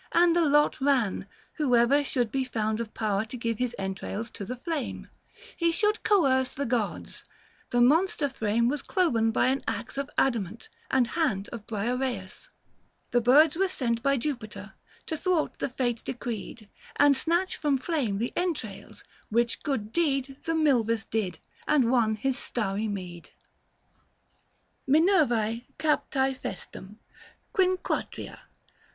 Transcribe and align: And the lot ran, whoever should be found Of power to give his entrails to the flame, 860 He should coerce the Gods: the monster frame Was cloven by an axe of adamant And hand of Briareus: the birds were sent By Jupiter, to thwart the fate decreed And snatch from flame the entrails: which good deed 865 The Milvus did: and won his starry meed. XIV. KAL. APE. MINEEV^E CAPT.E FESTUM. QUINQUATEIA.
And 0.13 0.35
the 0.35 0.49
lot 0.49 0.81
ran, 0.81 1.27
whoever 1.57 2.03
should 2.03 2.31
be 2.31 2.43
found 2.43 2.79
Of 2.79 2.95
power 2.95 3.23
to 3.25 3.37
give 3.37 3.59
his 3.59 3.75
entrails 3.77 4.31
to 4.31 4.43
the 4.43 4.55
flame, 4.55 5.09
860 5.59 5.65
He 5.65 5.71
should 5.71 6.01
coerce 6.01 6.53
the 6.55 6.65
Gods: 6.65 7.23
the 7.69 7.81
monster 7.81 8.27
frame 8.27 8.67
Was 8.67 8.81
cloven 8.81 9.29
by 9.29 9.49
an 9.49 9.63
axe 9.67 9.99
of 9.99 10.09
adamant 10.17 10.69
And 10.89 11.05
hand 11.05 11.49
of 11.49 11.67
Briareus: 11.67 12.49
the 13.11 13.21
birds 13.21 13.55
were 13.55 13.67
sent 13.67 14.01
By 14.01 14.17
Jupiter, 14.17 14.73
to 15.05 15.15
thwart 15.15 15.59
the 15.59 15.69
fate 15.69 16.01
decreed 16.03 16.67
And 16.95 17.15
snatch 17.15 17.55
from 17.55 17.77
flame 17.77 18.17
the 18.17 18.33
entrails: 18.35 19.03
which 19.29 19.61
good 19.61 19.91
deed 19.91 20.31
865 20.31 20.45
The 20.55 20.63
Milvus 20.63 21.05
did: 21.05 21.37
and 21.67 21.91
won 21.91 22.15
his 22.15 22.39
starry 22.39 22.87
meed. 22.87 23.29
XIV. 24.89 24.97
KAL. 24.97 25.27
APE. 25.27 25.27
MINEEV^E 25.27 25.63
CAPT.E 25.77 26.33
FESTUM. 26.41 26.99
QUINQUATEIA. 27.53 28.39